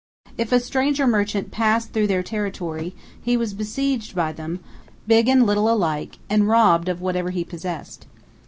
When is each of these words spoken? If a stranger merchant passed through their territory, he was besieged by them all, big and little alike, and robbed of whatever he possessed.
If 0.35 0.51
a 0.51 0.59
stranger 0.59 1.05
merchant 1.05 1.51
passed 1.51 1.93
through 1.93 2.07
their 2.07 2.23
territory, 2.23 2.95
he 3.21 3.37
was 3.37 3.53
besieged 3.53 4.15
by 4.15 4.31
them 4.31 4.59
all, 4.63 4.91
big 5.05 5.27
and 5.27 5.45
little 5.45 5.71
alike, 5.71 6.17
and 6.27 6.47
robbed 6.47 6.89
of 6.89 7.01
whatever 7.01 7.29
he 7.29 7.43
possessed. 7.43 8.07